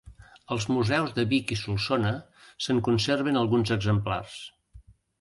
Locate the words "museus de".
0.71-1.25